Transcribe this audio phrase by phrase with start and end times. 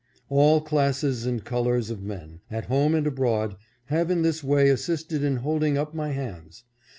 [0.29, 3.55] All classes and colors of men, at home and abroad,
[3.85, 6.63] have in this way assisted in holding up my hands.